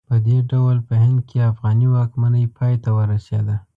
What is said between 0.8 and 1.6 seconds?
په هند کې